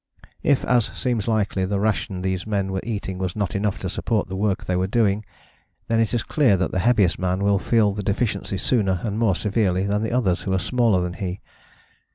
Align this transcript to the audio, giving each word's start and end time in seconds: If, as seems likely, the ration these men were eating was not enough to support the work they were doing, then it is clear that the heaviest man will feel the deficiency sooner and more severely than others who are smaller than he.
If, 0.41 0.65
as 0.65 0.85
seems 0.85 1.27
likely, 1.27 1.63
the 1.63 1.79
ration 1.79 2.23
these 2.23 2.47
men 2.47 2.71
were 2.71 2.81
eating 2.81 3.19
was 3.19 3.35
not 3.35 3.53
enough 3.53 3.77
to 3.81 3.87
support 3.87 4.27
the 4.27 4.35
work 4.35 4.65
they 4.65 4.75
were 4.75 4.87
doing, 4.87 5.23
then 5.89 5.99
it 5.99 6.11
is 6.11 6.23
clear 6.23 6.57
that 6.57 6.71
the 6.71 6.79
heaviest 6.79 7.19
man 7.19 7.43
will 7.43 7.59
feel 7.59 7.91
the 7.91 8.01
deficiency 8.01 8.57
sooner 8.57 8.99
and 9.03 9.19
more 9.19 9.35
severely 9.35 9.85
than 9.85 10.11
others 10.11 10.41
who 10.41 10.53
are 10.53 10.57
smaller 10.57 11.01
than 11.01 11.13
he. 11.21 11.39